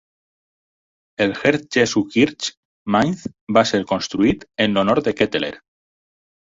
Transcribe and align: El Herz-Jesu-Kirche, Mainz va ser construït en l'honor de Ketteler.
El 1.25 1.33
Herz-Jesu-Kirche, 1.41 2.55
Mainz 2.97 3.23
va 3.59 3.67
ser 3.75 3.83
construït 3.95 4.51
en 4.67 4.77
l'honor 4.79 5.07
de 5.11 5.19
Ketteler. 5.21 5.57